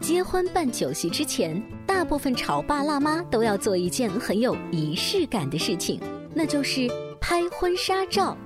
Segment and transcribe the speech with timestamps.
[0.00, 6.00] 结婚办酒席之前，大部分潮爸辣妈都要做一件很有仪式感的事情，
[6.34, 6.88] 那就是
[7.20, 8.36] 拍婚纱照。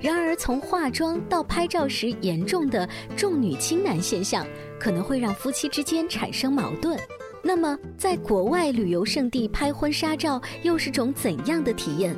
[0.00, 4.44] 然而，从化妆到拍照时严重的重女轻男现象，
[4.80, 6.98] 可能会让夫妻之间产生矛盾。
[7.40, 12.16] 那么，在国外旅游胜地拍婚纱照又是种怎样的体验？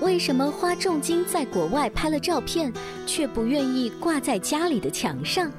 [0.00, 2.72] 为什么花重金在国外拍了照片，
[3.06, 5.50] 却不愿意挂在家里的墙上？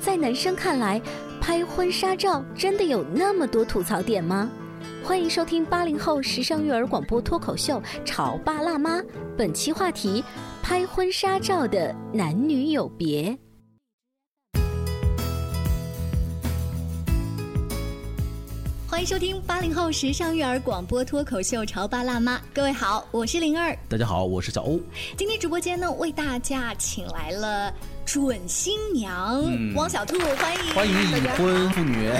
[0.00, 1.00] 在男生看来，
[1.40, 4.50] 拍婚纱照真的有那么多吐槽点吗？
[5.02, 8.98] 欢迎收听八零后时尚育儿广播脱口秀《潮爸辣妈》，
[9.36, 10.22] 本期话题：
[10.62, 13.36] 拍婚纱照的男女有别。
[18.86, 23.76] 欢迎收听八零后时尚育儿广播脱口秀《潮爸辣妈》，各位好，我是灵儿。
[23.88, 24.78] 大家好，我是小欧。
[25.16, 27.72] 今天直播间呢，为大家请来了
[28.12, 29.40] 准新娘
[29.76, 32.10] 汪小兔，欢迎欢迎已婚妇女。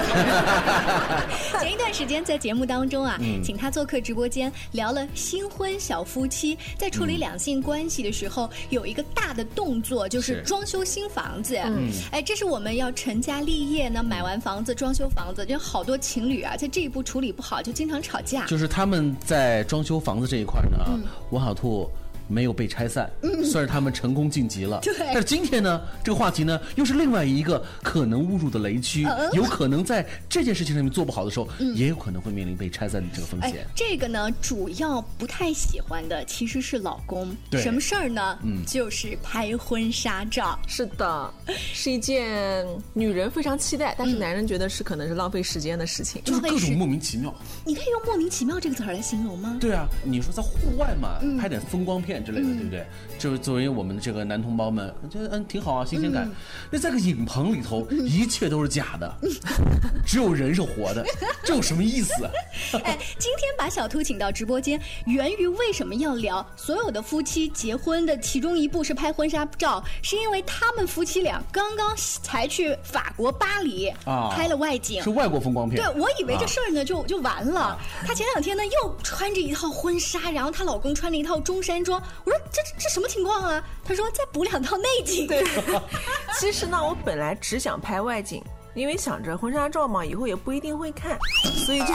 [1.61, 11.57] 前一段时间在节目当中啊，请她做客直播间，聊了新婚小夫妻在处理两性关系的时候有一个大的动作，就是装修新房子。
[11.57, 18.47] 嗯，哎，这是我们要成家立业呢，买完房子装修房子，就好多情侣啊，在这一步处理不好，就经常吵架。
[18.47, 21.01] 就是他们在装修房子这一块呢，
[21.31, 21.91] 汪小兔。
[22.31, 24.79] 没有被拆散，嗯算是他们成功晋级了。
[24.83, 24.95] 对。
[24.99, 33.67] 但是今天呢，这个话题呢，又是另外一个可能误入的雷区，有可能在这件事情上面做不好的时候，也有可能会面临被拆散的这个风险。
[33.75, 37.35] 这个呢，主要不太喜欢的其实是老公。
[37.51, 37.61] 对。
[37.61, 38.39] 什么事儿呢？
[38.45, 40.59] 嗯，就是拍婚纱照。
[40.69, 41.35] 是的，
[41.73, 47.35] 是一件女人非常期待，但是男人觉得是可能是浪费时间的事情，就是各种莫名其妙。
[47.65, 49.57] 你可以用“莫名其妙”这个词儿来形容吗？
[49.61, 52.20] 对啊，你说在户外嘛，拍点风光片。
[52.25, 52.87] 之类的，对不对？
[53.19, 56.31] 就是作为我们的这个男同胞们，觉得嗯挺好啊，新鲜感。
[56.71, 59.15] 那在个影棚里头，一切都是假的，
[60.07, 61.05] 只有人是活的，
[61.45, 62.13] 这有什么意思？
[62.85, 75.83] 哎，今天把小兔请到直播间，源于为什么要聊所有的夫妻结婚的其中一步是拍婚纱照，是因为他们夫妻俩刚刚才去法国巴黎啊拍了外景，是外国风光片。
[75.83, 77.79] 对，我以为这事儿呢就就完了。
[78.07, 82.01] 她前两天呢又穿着一套婚纱，然后她老公穿了一套中山装。
[82.25, 83.63] 我说这这这什么情况啊？
[83.85, 85.27] 他说再补两套内景。
[85.27, 85.45] 对，
[86.39, 88.43] 其实呢，我本来只想拍外景，
[88.75, 91.19] 因为想着婚纱照嘛，以后也不一定会看，
[91.67, 91.87] 所以就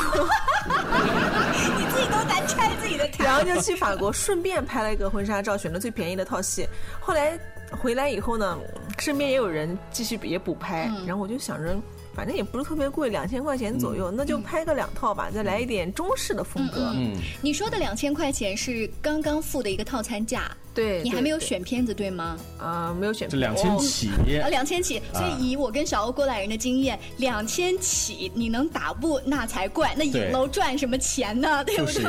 [1.77, 3.23] 你自己都难拆自己的台。
[3.23, 6.67] 然后就去法国顺便拍了一个婚纱照，选了最便宜的套系。
[6.99, 7.39] 后来
[7.71, 8.57] 回来以后呢，
[8.99, 11.75] 身边也有人继续也补拍，然后我就想着。
[12.15, 16.91] 反正也不是特别贵，两千块钱左右，那就拍个两套吧，再来一点中式的风格。
[16.95, 22.37] 嗯，你说的两千块钱是刚刚付的一个套餐价，对，你还没有选片子对吗？
[22.57, 23.27] 啊，没有选。
[23.27, 24.09] 这两千起
[24.41, 25.01] 啊，两千起。
[25.13, 31.63] 所以以我跟小欧过来人的经验，两千起你能打不那才怪，那影楼赚什么钱呢？
[31.65, 32.03] 对不对？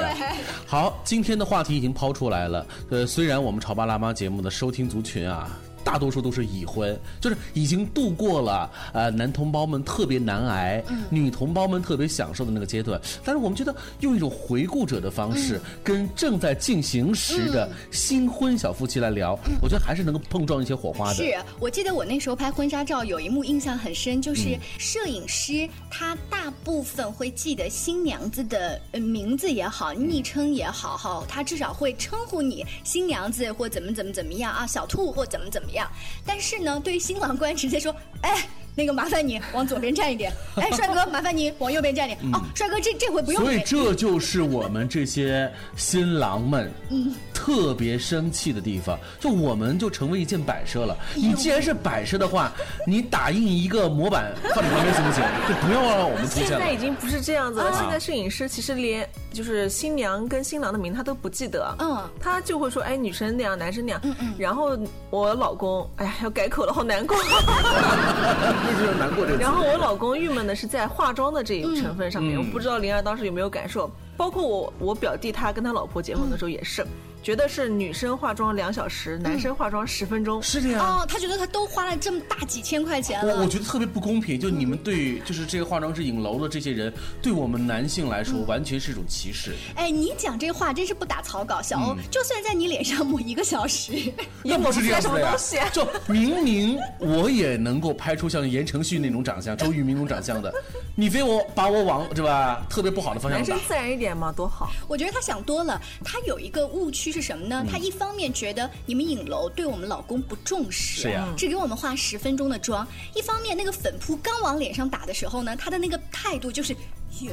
[0.67, 2.67] 好，今天的话题已经抛出来了。
[2.91, 5.59] 呃，虽然我们潮爸辣妈节目的收听族群啊。
[5.87, 13.01] 大多数都是已婚，就是已经度过了呃男同胞们特别难挨，女同胞们特别享受的那个阶段。
[13.25, 21.15] 但是我们觉得用一种回顾者的方式，跟正在进行时的新婚小夫妻来聊，我觉得还是能够碰撞一些火花的。
[21.15, 35.76] 是我记得我那时候拍婚纱照，有一幕印象很深，就是摄影师他大部分会记得新娘子的名字也好，昵称也好，哈，他至少会称呼你新娘子或怎么怎么怎么样啊，小兔或怎么怎么样。
[35.77, 35.91] 样，
[36.27, 42.33] 但是呢，对于新郎官直接说，哎，那个麻烦你往左边站一点， 哎，帅哥，麻烦你往右边站一点。
[42.33, 43.43] 哦，帅哥，这这回不用。
[43.43, 47.15] 所以这就是我们这些新郎们，嗯。
[47.47, 50.97] 特别生气的地方，就我们就成为一件摆设了。
[51.15, 52.51] 你既然是摆设的话，
[52.85, 55.23] 你打印一个模板放你旁边行不行？
[55.49, 56.59] 就不要让我们出现现。
[56.59, 64.01] 在已经不是这样子了，现在摄影师其实连就是新娘跟新郎的名他都不记得，嗯他就会说哎女生那样，男生那样，
[64.37, 64.77] 然后
[65.11, 67.17] 我老公哎呀要改口了，好难过。
[67.17, 69.39] 为什么难过这个？
[69.39, 73.89] 然后我老公郁闷的是在化妆的这一成分上面，嗯我不知道灵儿当时有没有感受。
[74.17, 76.83] 包括我我表弟他跟他老婆结婚的时候也是，
[77.27, 80.41] 觉得是女生化妆两小时，男生化妆十分钟。
[80.41, 81.01] 是这样。
[81.01, 89.57] 哦，他觉得他都花了这么大几千块钱了，我我觉得特别不公平，就你们对就是这个化妆师影楼的这些人，对我们男性来说，完全是一种歧视。
[89.75, 93.93] 哎，你讲这话真是不打草稿，小欧，就算在你脸上抹一个小时，
[94.45, 95.73] 那不是这样子的呀 什么东西！
[95.73, 100.55] 就明明我也能够拍出像言承旭那种长相、周渝民那种长相的，
[100.95, 103.67] 你非我把我往对吧特别不好的方向打男生。
[103.67, 104.71] 自然一点嘛，多好。
[104.87, 105.83] 我觉得他想多了。
[106.05, 107.65] 他有一个误区是什么呢？
[107.71, 116.75] 他一方面觉得你们影楼对我们老公不重视，是呀只给我们化十分钟的妆；一方面那个粉扑刚往脸上打的时候呢，他的那个态度就是，
[117.23, 117.31] 哟，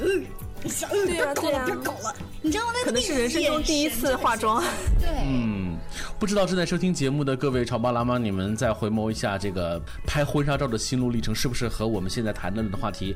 [0.70, 2.72] 小欧别搞了，对啊啊别搞了，你知道吗？
[2.76, 4.64] 那可能是人生中第一次化妆。
[5.02, 5.78] 对，嗯，
[6.18, 13.14] 不知道正在收听节目的各位潮爸辣妈，你们再回眸一下这个拍婚纱照的心路历程，是不是和我们现在谈论的话题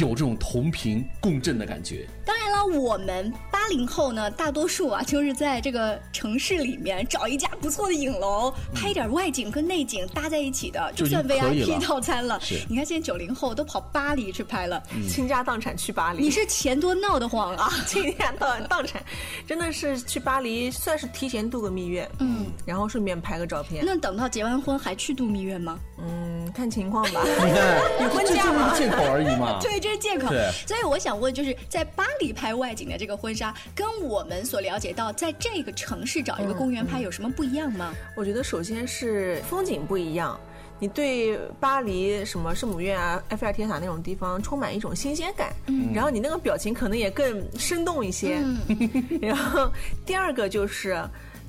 [0.00, 2.08] 有这种同频共振的感觉？
[2.24, 12.60] 当然了，我们八零后呢，大多数啊，就是在这个城市里面找一家不错的影楼，拍点外景跟内景搭在一起的，就算 VIP 套餐了是。
[12.68, 17.70] 你看现在九零后都跑巴黎去拍了，倾家荡产去巴黎，你是钱多闹得慌啊！
[17.86, 19.02] 倾家荡荡产，
[19.46, 25.78] 真的是去巴黎算是提前度个蜜月，嗯，然后顺便拍个照片，那等到结完婚还去度蜜月吗？
[26.00, 27.22] 嗯，看情况吧。
[27.26, 29.58] 你看，有婚这假吗就是借口而已嘛。
[29.62, 30.50] 对，这是借口对。
[30.66, 37.92] 所以我想问，就是在巴黎拍外景的这个婚纱，跟我们所了解到在这个城市找一个公园拍有什么不一样吗？
[38.14, 40.38] 我觉得首先是风景不一样，
[40.78, 45.52] 你对巴黎什么圣母院啊、埃菲尔铁塔那种地方充满一种新鲜感，
[45.92, 48.38] 然后你那个表情可能也更生动一些。
[49.20, 49.70] 然后
[50.06, 50.96] 第二个就是。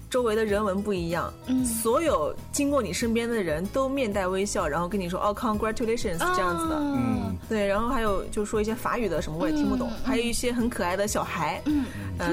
[0.09, 1.31] 周围的人文不一样，
[1.63, 11.85] 所有经过你身边的人都面带微笑，然后跟你说哦，congratulations 这样子的，嗯，对，然后还有就说一些法语的什么我也听不懂，还有一些很可爱的小孩，嗯，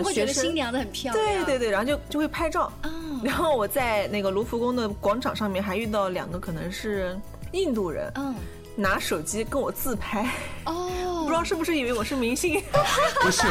[0.03, 1.27] 会觉得新娘子很漂亮。
[1.27, 2.73] 对对对，然后就就会拍照。
[2.83, 2.91] 哦。
[3.23, 7.19] 然后我在那个卢浮宫的广场上面还遇到两个可能是
[7.53, 8.35] 印度人，嗯，
[8.75, 10.31] 拿手机跟我自拍，
[10.65, 10.86] 哦，
[11.27, 12.63] 不知道是不是以为我是明星。
[13.21, 13.43] 不是，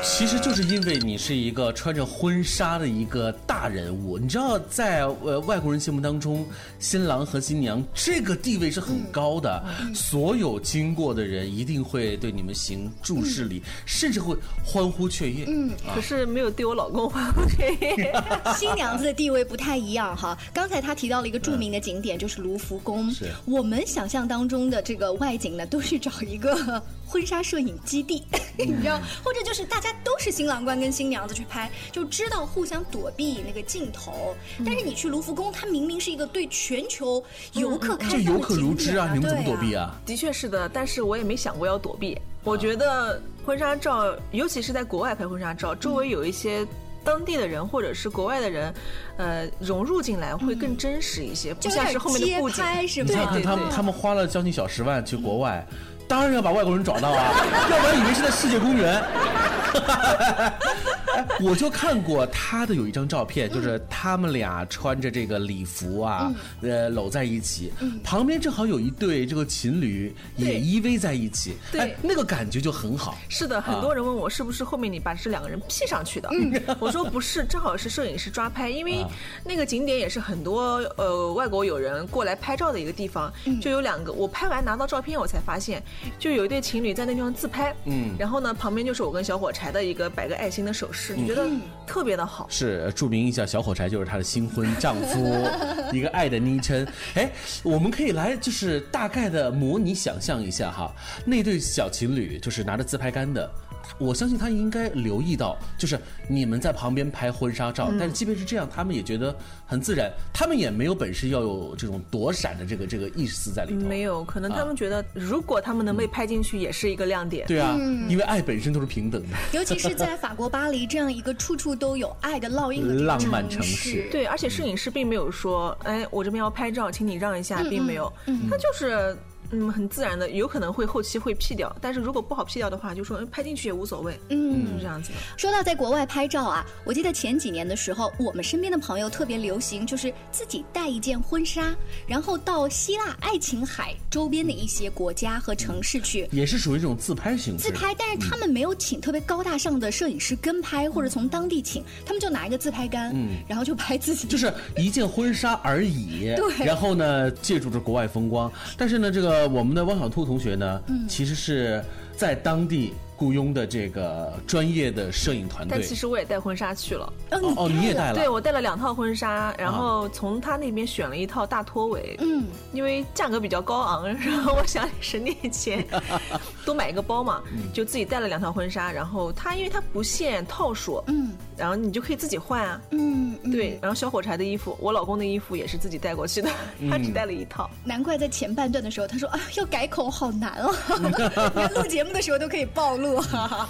[0.00, 6.46] 其实就是因为你是一个穿着婚纱的一个大人物，你知道，在呃外国人心目当中，
[6.78, 9.60] 新郎和新娘这个地位是很高的，
[9.92, 15.46] 所有经过的人一定会对你们行注视礼，甚至会欢呼雀跃。
[15.48, 18.14] 嗯，可是没有对我老公欢呼雀跃。
[18.56, 20.38] 新娘子的地位不太一样哈。
[20.54, 23.10] 刚才他提到了一个著名的景点，就是卢浮宫。
[23.10, 28.24] 是我们想象当中的这个外景呢，都是找一个婚纱摄影基地，
[28.58, 34.34] 你知道，或者就是大家都是新郎官跟新娘子去拍，就知道互相躲避那个镜头。
[34.64, 37.22] 但是你去卢浮宫，它明明是一个对全球
[37.52, 39.84] 游客开放的这游客如织啊，景点你们怎么躲避对啊？
[39.84, 40.00] 啊？
[40.04, 42.18] 的确是的，但是我也没想过要躲避。
[42.42, 46.66] 我觉得婚纱照，尤其是在国外拍婚纱照，周围有一些。
[47.04, 48.74] 当地的人或者是国外的人，
[49.16, 52.56] 呃，融入进来会更真实一些，不像是后面的布景。
[52.56, 53.30] 拍是你看吗？
[53.30, 55.64] 看他们，他们花了将近小十万去国外，
[56.08, 57.32] 当然要把外国人找到啊，
[57.70, 59.02] 要不然以为是在世界公园。
[59.02, 60.52] 哎
[61.40, 67.72] 我就看过他的有一张照片，就是他们俩穿着这个礼服啊，呃，搂在一起，
[68.04, 71.80] 旁边正好有一对这个情侣也依偎在一起，对。
[71.80, 73.16] 哎，那个感觉就很好。
[73.28, 76.28] 是的，很多人问我是不是后面你把这两个人 P 上去的，
[76.78, 79.04] 我说不是，正好是摄影师抓拍，因为
[79.42, 85.82] 那个景点也是很多呃外国友人过来拍照的一个地方，就有两个，我拍完拿到照片我才发现，
[86.18, 91.48] 就有一对情侣在那地方自拍，嗯，然后呢旁边就是我跟小火柴的一个摆个爱心的手势，你觉得
[91.86, 92.46] 特别的好。
[92.48, 95.48] 是呃注明一下，小火柴就是她的新婚丈夫，
[95.92, 96.86] 一个爱的昵称。
[97.14, 97.30] 哎，
[97.62, 103.50] 我们可以来就是大概的模拟想象一下哈，那对小情侣就是拿着自拍杆的。
[103.98, 109.34] 我相信他应该留意到，就是你们在旁边拍婚纱照，但是即便是这样，他们也觉得
[109.66, 113.88] 很自然，他们也没有本事要有这种躲闪的这个这个意思在里头。
[113.88, 117.46] 没有，可能他们觉得，如果他们能被拍进去，也是一个亮点。
[117.46, 117.76] 对啊，
[118.08, 119.28] 因为爱本身都是平等的。
[119.52, 128.12] 尤其是在 法国巴黎这样一个处处都有爱的烙印的这个浪漫城城市对，而且摄影师并没有说，哎，我这边要拍照，请你让一下，并没有，
[128.50, 129.16] 他就是
[129.50, 135.14] 嗯，很自然的，有可能会后期会 P 掉，但是如果不好 P 掉的话，就说嗯拍进去也无所谓，嗯是这样子的。
[135.36, 141.74] 说到在国外拍照啊，我记得前几年的时候，我们身边的朋友特别流行，就是自己带一件婚纱，
[142.06, 146.28] 然后到希腊爱琴海周边的一些国家和城市去。
[146.32, 147.64] 也是属于这种自拍形式。
[147.64, 154.26] 自拍，但是他们没有请特别高大上的摄影师跟拍，或者从当地请，他们就拿一个自拍杆，嗯然后就拍自己。
[154.28, 161.06] 就是一件婚纱而已，对然后呢，借助着国外风光，但是呢，这个我们的汪小兔同学呢，嗯。
[161.08, 161.82] 其实是
[162.16, 165.78] 在当地雇佣的这个专业的摄影团队。
[165.78, 165.86] 但。
[165.86, 168.14] 其实我也带婚纱去了，哦哦，你也带了？
[168.14, 175.86] 对我带了两套婚纱，然后从他那边选了一套大拖尾，嗯，因为价格比较高昂， 然后我想省点钱，
[176.66, 177.72] 多买一个包嘛，嗯。
[177.72, 181.32] 就自己带了两套婚纱，然后他因为他不限套数，嗯。
[181.56, 182.80] 然后你就可以自己换啊。
[182.90, 186.90] 嗯，嗯，对，然后小火柴的衣服，我老公的衣服也是自己带过去的，嗯。
[186.90, 187.70] 他只带了一套。
[187.84, 190.74] 难怪在前半段的时候，他说啊，要改口好难哦，
[191.54, 193.68] 连录节目的时候都可以暴露哈哈。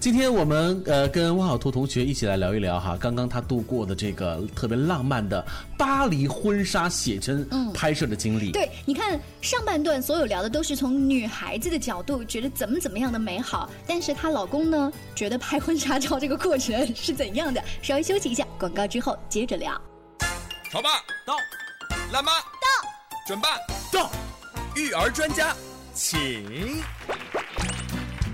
[0.00, 5.44] 今天我们呃跟汪小兔同学一起来聊一聊哈，刚刚他度过的这个特别浪漫的
[5.78, 8.50] 巴黎婚纱写真拍摄的经历。
[8.50, 17.62] 对，你看上半段所有聊的都是从女孩子的角度，觉得怎么怎么样的美好，但是她老公呢，觉得拍婚纱照这个过程是怎样的？
[17.80, 19.80] 稍微休息一下，广告之后接着聊。
[20.72, 20.90] 潮爸
[21.24, 21.36] 到，
[22.12, 22.88] 辣妈到，
[23.28, 23.50] 准爸
[23.92, 24.10] 到，
[24.74, 25.54] 育儿专家，
[25.94, 26.82] 请。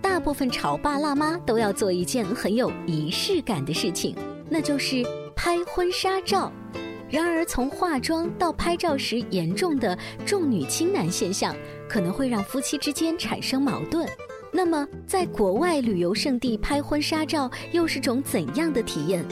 [0.21, 4.15] 部分潮爸辣妈都要做一件很有仪式感的事情，
[4.49, 5.03] 那就是
[5.35, 6.51] 拍婚纱照。
[7.09, 11.53] 然而，从化妆到拍照时严重的重女轻男现象，
[11.89, 14.07] 可能会让夫妻之间产生矛盾。
[14.49, 19.25] 那么，在国外旅游胜地拍婚纱照又是种怎样的体验？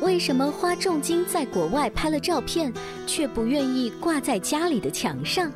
[0.00, 2.72] 为什么花重金在国外拍了照片，
[3.06, 5.52] 却不愿意挂在家里的墙上？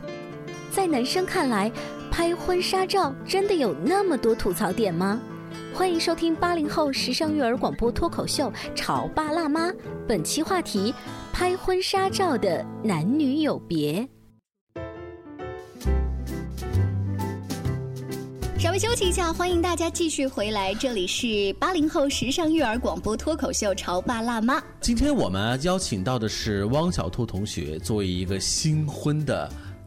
[0.70, 1.72] 在男生看来，
[2.16, 5.20] 拍婚纱照真的有那么多吐槽点吗？
[5.74, 9.68] 欢迎收听八零后时尚育儿广播脱口秀《潮爸辣妈》，
[10.08, 10.94] 本期话题：
[11.30, 14.08] 拍婚纱照的男女有别。
[18.58, 24.58] 稍微休息一下，欢迎大家继续回来，这里是八零后时尚育儿广播脱口秀《潮爸辣妈》。
[24.80, 29.46] 今天我们邀请到的是汪小兔同学，作为一个新婚的。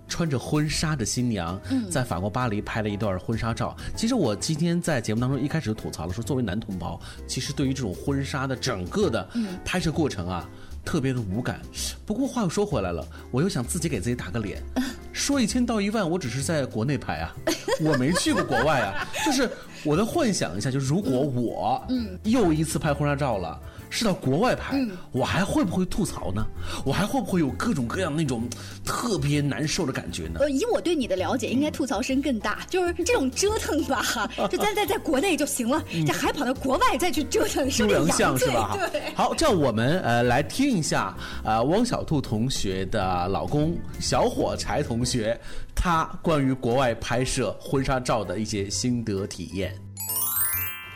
[0.09, 1.57] 穿着婚纱的新娘，
[1.89, 3.77] 在法国巴黎拍了一段婚纱照。
[3.95, 9.29] 其实我今天在节目当中一开始就吐槽了，说作为男同胞，其实对于这种婚纱的整个的
[9.63, 10.49] 拍摄过程啊，
[10.83, 11.61] 特别的无感。
[12.05, 14.61] 不过话又说回来了，我又想自己给自己打个脸，
[15.13, 17.35] 说一千道一万，我只是在国内拍啊，
[17.79, 19.07] 我没去过国外啊。
[19.25, 19.49] 就是
[19.85, 21.87] 我在幻想一下，就如果我
[22.23, 23.59] 又一次拍婚纱照了。
[23.89, 24.79] 是到国外拍，
[25.11, 26.45] 我还会不会吐槽呢？
[26.85, 28.47] 我还会不会有各种各样那种
[28.85, 30.39] 特别难受的感觉呢？
[30.41, 32.65] 呃，以我对你的了解，应该吐槽声更大。
[32.69, 38.77] 就是这种折腾吧，就咱在在国内就行了，这还跑到国外再去折腾，不良相是吧？
[38.91, 39.13] 对。
[39.15, 45.39] 好，这样我们呃来听一下呃汪小兔同学的老公小火柴同学，
[45.75, 49.73] 他关于国外拍摄婚纱照的一些心得体验。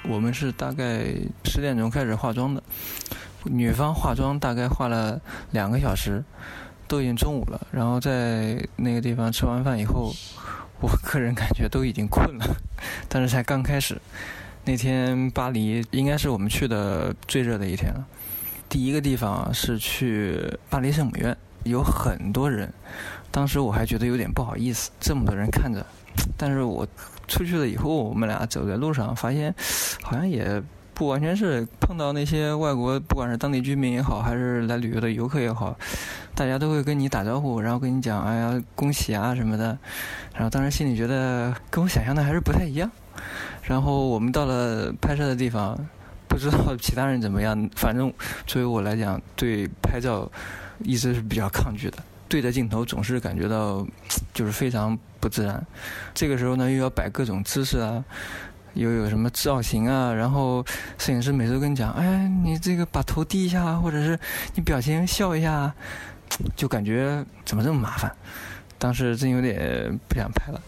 [0.09, 1.05] 我们是大概
[1.45, 2.61] 十点钟开始化妆的，
[3.45, 5.19] 女方化妆大概化了
[5.51, 6.23] 两个小时，
[6.87, 7.67] 都已经中午了。
[7.71, 10.13] 然后在那个地方吃完饭以后，
[10.81, 12.45] 我个人感觉都已经困了，
[13.07, 13.99] 但是才刚开始。
[14.65, 18.05] 那天巴黎应该是我们去的最热的一天了。
[18.69, 22.73] 第一个地方是去巴黎圣母院，有很多人，
[23.33, 25.85] 当时我还觉得有点不好意思，这么多人看着，
[26.37, 26.87] 但是我。
[27.25, 29.55] 出去了以后，我们俩走在路上，发现
[30.03, 30.61] 好像也
[30.93, 35.73] 不完全是碰到那些外国，不管是当地居民也好，还是来旅游的游客也好，
[36.35, 39.75] 大家都会跟你打招呼，然后跟你讲“哎呀，恭喜啊”什么的。
[40.33, 42.91] 然后当时心里觉得跟我想象的还是不太一样。
[43.61, 45.79] 然后我们到了拍摄的地方，
[46.27, 48.13] 不知道其他人怎么样，反正
[48.45, 50.29] 作为我来讲，对拍照
[50.79, 51.97] 一直是比较抗拒的。
[52.33, 53.85] 对着镜头总是感觉到
[54.33, 55.63] 就是非常不自然。
[56.15, 58.03] 这个时候呢，又要摆各种姿势啊，
[58.73, 60.65] 又有什么造型啊，然后
[60.97, 64.19] 摄影师每次都跟你讲：“哎，你这个把头低一下，或者是
[64.55, 65.71] 你表情笑一下。”
[66.57, 68.11] 就感觉怎么这么麻烦？
[68.79, 70.59] 当时真有点不想拍了。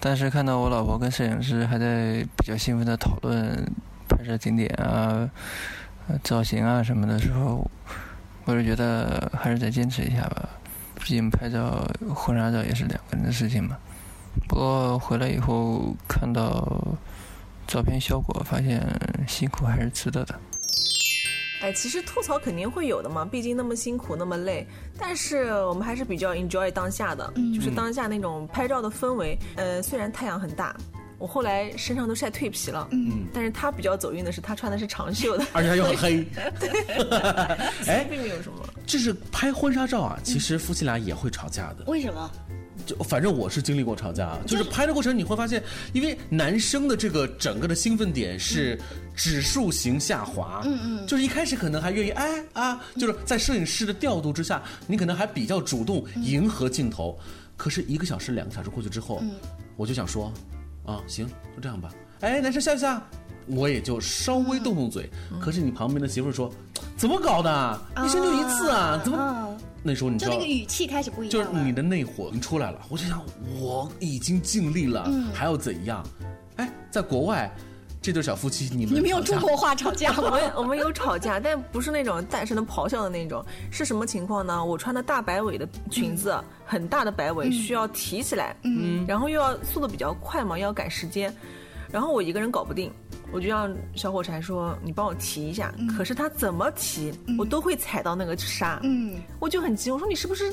[0.00, 3.64] 但是看到我老婆跟摄影师还在比较兴奋的讨论
[4.08, 5.30] 拍摄景点啊、
[6.24, 7.64] 造型啊什么的时候，
[8.44, 10.48] 我就觉得还是再坚持一下吧。
[11.02, 13.76] 毕竟拍照婚纱照也是两个人的事情嘛。
[14.48, 16.96] 不过回来以后看到
[17.66, 18.80] 照片效果，发现
[19.26, 20.34] 辛苦还是值得的。
[21.60, 24.66] 哎，其实吐槽肯定会有的嘛，毕竟那么辛苦，那么累。
[24.98, 29.38] 但是我们还是比较 enjoy 当下的，就是当下那种拍照的氛围。
[29.56, 30.74] 呃，虽然太阳很大，
[31.22, 36.26] 我后来身上都晒蜕皮了，嗯，但是他比较走运的是，他穿的是长袖的，而且他又很黑。
[36.58, 36.68] 对
[37.86, 38.58] 哎，并没有什么。
[38.84, 41.84] 就是拍婚纱照啊，其实夫妻俩也会吵架的。
[41.86, 42.28] 为什么？
[42.84, 45.62] 就反正我是经历过吵架，就是拍的过程你会发现，
[45.92, 48.76] 因为男生的这个整个的兴奋点是
[49.14, 57.16] 指数型下滑，嗯嗯，就是一开始可能还愿意哎啊，就是在摄影师的调度之下，你可能还比较主动迎合镜头，
[57.56, 59.22] 可是一个小时两个小时过去之后，
[59.76, 60.32] 我就想说，
[60.84, 63.00] 啊行，就这样吧，哎男生笑一笑，
[63.46, 65.08] 我也就稍微动动嘴，
[65.40, 66.52] 可是你旁边的媳妇说，
[66.96, 69.56] 怎么搞的，一生就一次啊，怎么？
[69.82, 72.80] 那时候你知道，就那个语气开始不一样，就是你的内火出来了。
[72.88, 73.20] 我就想，
[73.60, 76.06] 我已经尽力了，还要怎样？
[76.56, 77.52] 哎，在国外，
[78.02, 80.24] 这对小夫妻，你们你们用中国话吵架吗？
[80.26, 83.44] 我们我们有吵架，但不是那种大声的咆哮的那种。
[83.70, 84.64] 是什么情况呢？
[84.64, 91.32] 我穿的大摆尾的裙子，很大的摆尾，需要提起来，嗯，然后又要速度比较快嘛，要赶时间，
[91.92, 92.92] 然后我一个人搞不定。
[93.32, 98.78] 我就让小火柴说：“你帮我提一下。”可是他怎么提，我都会踩到那个沙。
[98.82, 100.52] 嗯，我就很急，我说：“你是不是，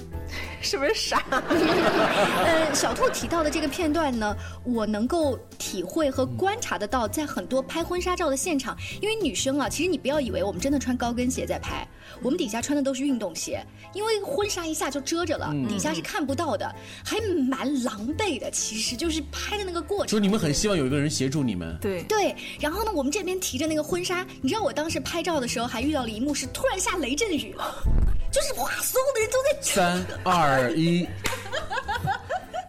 [0.61, 11.87] 是不是傻？” 呃，小兔提到的这个片段呢，我能够体会和观察得到，在很多拍婚纱照的现场，因为女生啊，其实你不要以为我们真的穿高跟鞋在拍，
[12.21, 13.61] 我们底下穿的都是运动鞋，
[13.93, 18.49] 因为婚纱一下就遮着了，底下是看不到的，还蛮狼狈的。
[18.51, 21.77] 其实就是拍的那个过程，就是你们很希望有一个人协助你们。
[21.81, 27.83] 对对，然然后呢，我们这边提着那个婚纱，你知道我当时拍照的时候还遇到了一幕，是突然下雷阵雨了，
[28.31, 31.03] 就是哇，所有的人都在三二一。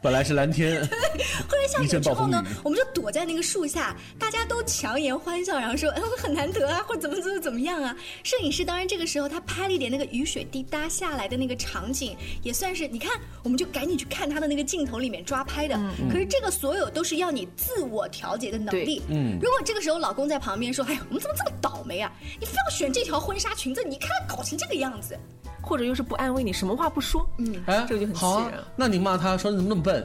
[0.02, 0.80] 本来是蓝天，
[1.46, 15.78] 后来下雨之后呢，我们就躲在那个树下，大家都强颜欢笑，然后说：“哎，很难得啊，或者怎么怎么怎么样啊。”摄影师当然这个时候他拍了一点那个雨水滴答下来的那个场景，也算是你看，我们就赶紧去看他的那个镜头里面抓拍的。
[16.10, 19.02] 可是这个所有都是要你自我调节的能力。
[19.08, 22.10] 嗯，如果这个时候老公在旁边说：“哎呀，我们怎么这么倒霉啊？
[22.40, 25.14] 你非要选这条婚纱裙子，你看搞成这个样子。”
[25.62, 28.62] 或者又是不安慰你，什么话不说，嗯，哎，这个就很气人。
[28.77, 30.05] 那你骂他说你怎么那么笨？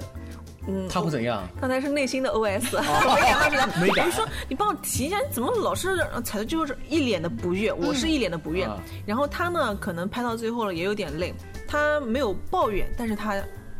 [0.67, 1.43] 嗯，他会怎样？
[1.61, 3.21] 刚才是内心的 OS， 没
[3.55, 4.05] 敢， 没敢。
[4.05, 7.71] 我就说你帮我提一下，你怎么老是踩的就是一脸的不悦？
[7.71, 8.67] 我是一脸的不悦。
[9.05, 11.31] 然后他呢，可能拍到最后了也有点累，
[11.67, 13.35] 他没有抱怨，但是他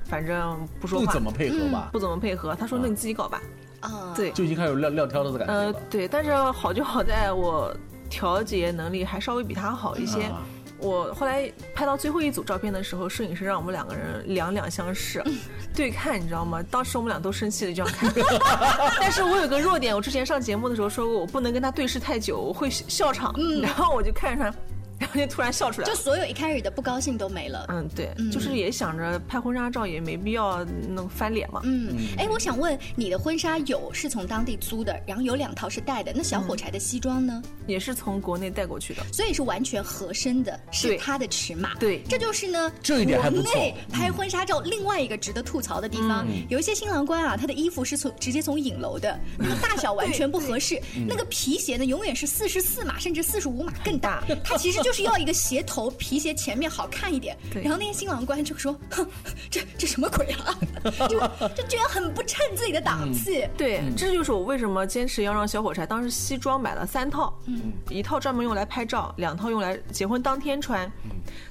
[0.06, 1.90] 反正不说话，不怎么配合吧？
[1.92, 2.54] 不怎么配合。
[2.54, 3.42] 他说那你自己搞吧。
[3.80, 5.54] 啊，对，就已经开始撂撂挑子的感觉。
[5.54, 7.76] 呃，对，但是好就好在我
[8.12, 10.32] 调节能力还稍微比他好一些。
[10.78, 15.24] 我后来拍到最后一组照片的时候，摄影师让我们两个人两两相视，
[15.74, 16.62] 对看，你知道吗？
[16.70, 18.14] 当时我们俩都生气了，这样看。
[19.00, 23.34] 但是我有个弱点，我之前上节目的时候说过，我不能跟他对视太久，我会笑场。
[23.62, 24.58] 然后我就看着他。
[25.06, 27.66] 然后就突然笑出来，就所有一开始的不高兴都没了。
[27.70, 31.62] 嗯，对，就是也想着拍婚纱照也没必要弄翻脸嘛。
[31.64, 37.42] 嗯，哎，我想问你的婚纱有是从当地租的，然后有两套是带的，那小火柴的西装呢？
[37.68, 41.76] 也是从国内带过去的，所以是完全合身的，是它的尺码。
[41.80, 43.52] 对，这就是呢，这一点还不错。
[43.92, 55.62] 拍婚纱照另外一个值得吐槽的地方，有一些新郎官啊，他的衣服是从直接从影楼的，那个大小完全不合适， 那个皮鞋呢永远是四十四码甚至四十五码更大， 它其实就是要一个鞋。
[55.66, 59.06] 头皮鞋前面好看一点，然后那些新郎官就说：“哼，
[59.50, 60.56] 这这什么鬼啊？
[61.10, 61.20] 就
[61.56, 70.90] 这居然很不衬自己的档次。”对，这就是我为什么坚持要让小火柴当时西装买了三套，嗯，一套专门用来拍照，两套用来结婚当天穿。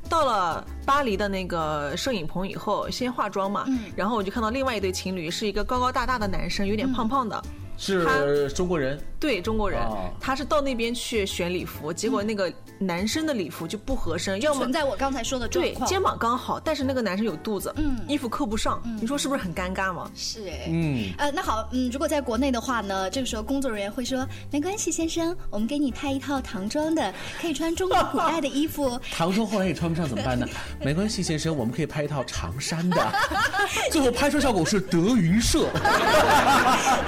[0.09, 7.43] 到了巴黎的那个摄影棚以后，先化妆嘛，然后我就看到另外一对情侣，是一个高高大大的男生，有点胖胖的。
[7.77, 15.87] 是中国人，对中国人哦，他是到那边去选礼服，结果那个男生的礼服就不合身，要么存在我刚才说的状况。
[15.87, 20.11] 对肩膀刚好，但是那个男生有肚子，嗯衣服扣不上，你说是不是很尴尬吗？
[20.15, 28.99] 是哎，嗯，呃，那好，嗯，如果在国内的话呢，这个时候工作人员会说，没关系，先生，我们给你拍一套唐装的，可以穿中国古代的衣服。
[29.13, 30.47] 唐装后来也穿不上怎么办呢？
[30.81, 33.13] 没关系，先生，我们可以拍一套长衫的，
[33.91, 35.69] 最后拍摄效果是德云社。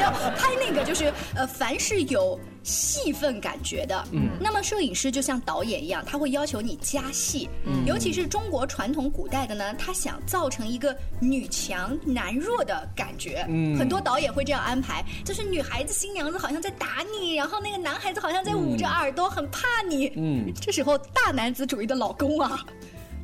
[0.01, 20.53] 要拍那个就是呃，凡是有戏份感觉的，嗯，那么摄影师就像导演一样，他会要求你加戏，嗯，尤其是中国传统古代的呢，他想造成一个女强男弱的感觉，嗯，很多导演会这样安排，就是女孩子新娘子好像在打你，然后那个男孩子好像在捂着耳朵，很怕你，嗯。
[20.61, 22.65] 这时候大男子主义的老公啊，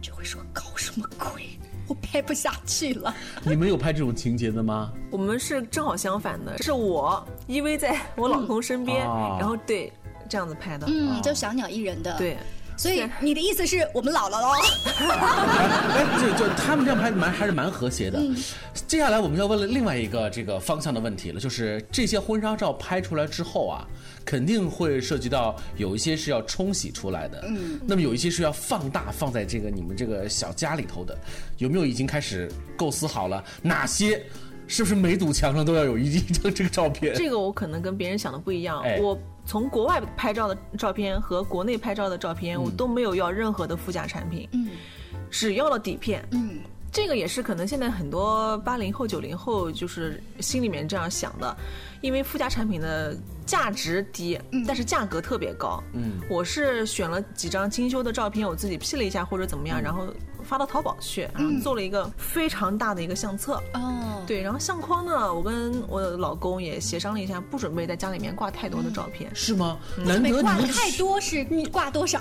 [0.01, 1.52] 就会说搞什么鬼，
[1.93, 3.15] 我拍不下去了。
[3.45, 4.91] 你们有拍这种情节的吗？
[5.11, 9.93] 我们是正好相反的，是我依偎在我老公身边，哦然后对
[10.27, 12.17] 这样子拍的，嗯，就小鸟依人的，。
[12.17, 12.39] 对。
[12.83, 14.49] 所以你的意思是我们老了喽？
[14.99, 18.19] 哎，就就他们这样拍蛮还是蛮和谐的。
[18.19, 18.37] 嗯
[18.89, 23.87] 接下来我们要问了另外一个这个方向的问题了，就是这些婚纱照拍出来之后啊，
[24.25, 31.17] 肯定会涉及到有一些是要冲洗出来的，嗯，那么有一些是要放大放在这个你们这个小家里头的，
[31.59, 34.21] 有没有已经开始构思好了哪些？
[34.73, 37.15] 是不是每堵墙上都要有一一张这个照片？
[37.15, 38.99] 这个我可能跟别人想的不一样，哎。
[38.99, 44.71] 我从国外拍照的照片和国内拍照的照片，我都没有要任何的附加产品，嗯。
[45.31, 46.27] 只要了底片。
[46.31, 46.61] 嗯。
[46.91, 51.57] 这个也是可能现在很多八零后、九零后就是心里面这样想的，
[52.03, 55.83] 因为附加产品的价值低，但是价格特别高。
[55.95, 60.07] 嗯，我是选了几张精修的照片，我自己 P 了一下或者怎么样，然后
[60.43, 63.63] 发到淘宝去，然后做了一个非常大的一个相册。
[63.75, 69.79] 哦，对，然后相框呢，我跟我的老公也协商了一下，不准备在家里面挂太多的照片，是吗？
[69.97, 72.21] 难得挂得你们太多是挂多少？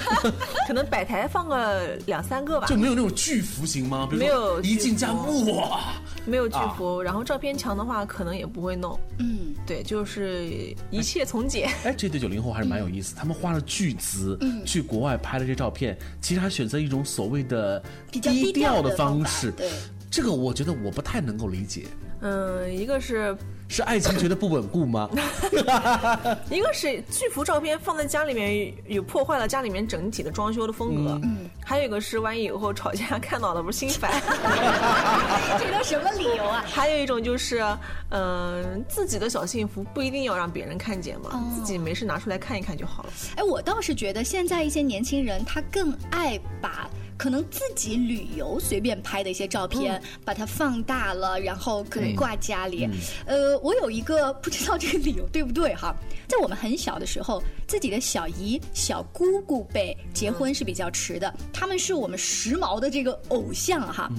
[0.66, 2.76] 可能摆台放个两三个吧就。
[2.76, 4.08] 没有那种巨幅型吗？
[4.12, 5.80] 没有一进家巨哇，
[6.26, 8.98] 没有巨幅，然后照片墙的话，可能也不会弄。
[9.18, 11.70] 嗯，对，就是一切从简。
[11.84, 19.50] 哎，这对九零后还是蛮有意思，他们花了巨资去国外拍了这照片，其实还选择一种所谓的比较低调调的方式。
[19.52, 19.70] 对，
[20.10, 21.84] 这个我觉得我不太能够理解，
[22.20, 23.36] 嗯，一个是
[23.68, 25.10] 是爱情觉得不稳固吗？
[26.50, 34.10] 一个是巨幅照片放在家里面有破坏了家里面整体的装修的风格，嗯，还有一个是万一以后吵架看到了不是心烦，
[35.58, 36.64] 这都什么理由啊？
[36.70, 37.62] 还有一种就是，
[38.10, 43.10] 嗯、自己的小幸福不一定要让别人看见嘛，哦自己没事拿出来看一看就好了。
[43.36, 46.88] 哎，我倒是觉得现在一些年轻人他更爱把。
[47.16, 52.88] 可能自己旅游随便拍的一些照片，把它放大了，然后可能挂家里。
[53.26, 55.94] 呃，我有一个不知道这个理由对不对哈，
[56.28, 64.10] 在我们很小的时候，自己的小姨、小姑姑辈结婚是比较迟的，他们是我们时髦的这个偶像哈。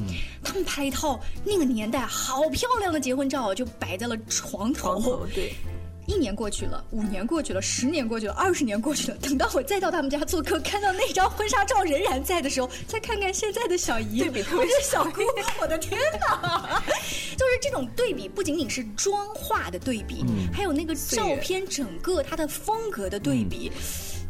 [0.43, 4.77] 他们拍一套那个年代好漂亮的结婚照，就摆在了床头。
[4.77, 5.53] 床头对，
[6.07, 9.17] 一年过去了，五年过去了，十年过去了，二十年过去了。
[9.17, 15.21] 等到我再到他们家做客，看到那张婚纱照仍然在的时候，再看看现在的小姨，对比特别或者小姑，
[15.61, 16.81] 我的天哪！
[17.37, 23.69] 就是这种对比，不仅仅是妆化的对比，还有那个照片整个它的风格的对比。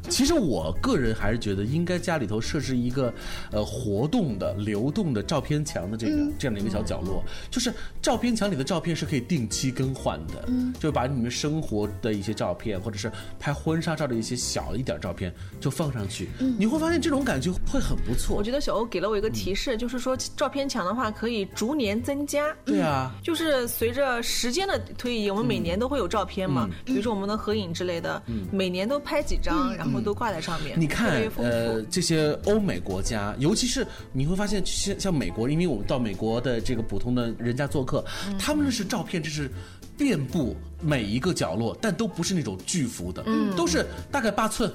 [0.10, 3.14] 其实我个人还是觉得应该家里头设置一个，
[3.52, 18.36] 呃，活动的、流动的照片墙的这个、这样的一个小角落，就是照片墙里的照片是可以定期更换的，嗯，就把你们生活的一些照片，或者是拍婚纱照的一些小一点照片就放上去，你会发现这种感觉会很不错。
[18.36, 22.56] 我觉得小欧给了我一个提示，就是说照片墙的话可以逐年增加。
[22.66, 30.80] 对啊，就是随着时间的推移，我们每年都会有照片嘛，比如说我们的合影之类的，每年都拍几张，然后都挂在上面。
[30.80, 39.50] 你看呃，这些欧美国家，尤其是你会发现，像像美国，因为我们到美国的这个普通的人家做客，嗯他们那是照片，这是
[39.98, 43.56] 遍布每一个角落，但都不是那种巨幅的，嗯。
[43.56, 44.72] 都是大概八寸，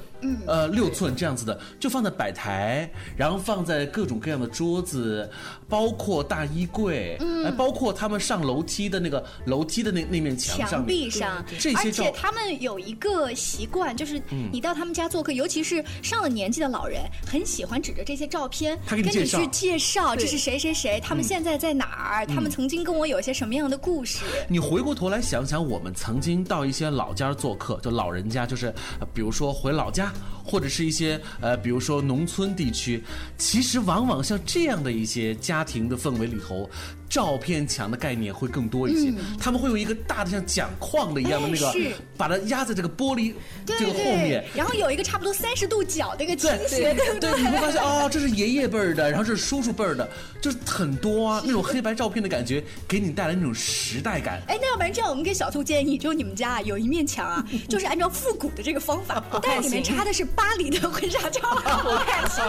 [0.47, 5.31] 呃，六寸这样子的，就放在摆台，然后放在各种各样的桌子，
[5.69, 19.39] 包括大衣柜，哎，包括他们上楼梯的那个楼梯的那那面墙上墙壁上，而这些照且他们有一个习惯，就是你到他们家做客，尤其是上了年纪的老人，很喜欢指着这些照片，他给你介绍。
[19.39, 24.25] 跟你去介绍这是谁谁谁，他们现在在哪儿，他们曾经跟我有些什么样的故事。
[24.49, 28.73] 你回过头来想想，我们曾经到一些老家做客，就老人家，就是
[29.15, 30.13] 比如说回老家，
[30.45, 33.03] 或者是一些呃，比如说农村地区，
[33.39, 36.69] 其实往往像这样的一些家庭的氛围里头。
[37.13, 43.35] 照片墙的概念会更多一些，他们会用一个大的像讲框的一样的那个，把它压在这个玻璃
[43.67, 47.31] 这个后面，然后有一个差不多三十度角的一个倾斜，对不对？
[47.33, 50.09] 对，你会发现 哦，这是爷爷辈儿的，然后这是叔叔辈儿的，
[50.41, 54.41] 就是很多啊，那种黑白照片的感觉，给你带来那种时代感。
[54.49, 61.41] 哎，那要不然这样，我们给小兔建议，就你们家啊有一面墙啊， 就是按照复古的这个方法，但里面插的是巴黎的婚纱照，
[61.85, 62.45] 我看行。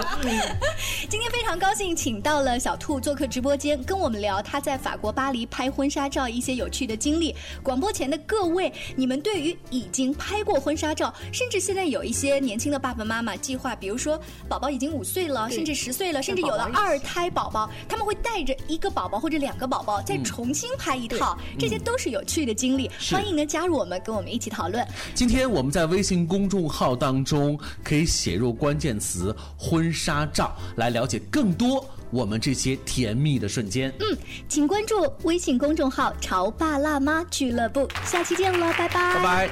[1.10, 7.36] 今天非常高兴，请到了小兔做客直播间，跟我们聊他在法国巴黎拍婚纱照一些有趣的经历。
[7.62, 22.89] 广播前的各位，你们对于已经拍过婚纱照，甚至现在有一些年轻的爸爸妈妈计划，比如说宝宝已经五岁了，甚至十岁了，甚至有了二胎宝宝，他们会带着一个宝宝或者两个宝宝再重新拍一套，这些都是有趣的经历。
[23.12, 24.86] 欢迎呢加入我们，跟我们一起讨论。
[25.13, 31.90] 今天我们在微信公众号当中可以写入关键词“婚纱照”，来了解更多。
[32.12, 39.50] 我们这些甜蜜的瞬间，嗯，请关注微信公众号“潮爸辣妈俱乐部”，下期见了，拜拜，拜拜。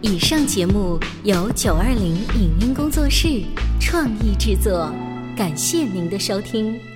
[0.00, 3.42] 以上节目由九二零影音工作室
[3.80, 4.92] 创意制作，
[5.36, 6.87] 感谢您的收听。